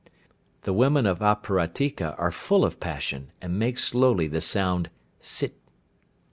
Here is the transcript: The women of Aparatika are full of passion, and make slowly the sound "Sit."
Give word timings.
The 0.63 0.73
women 0.73 1.05
of 1.05 1.19
Aparatika 1.19 2.15
are 2.17 2.31
full 2.31 2.65
of 2.65 2.79
passion, 2.79 3.31
and 3.39 3.59
make 3.59 3.77
slowly 3.77 4.27
the 4.27 4.41
sound 4.41 4.89
"Sit." 5.19 5.55